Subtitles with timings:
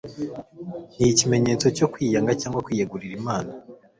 [0.97, 3.51] ni ikimenyetso cyo kwiyanga cyangwa kwiyegurira imana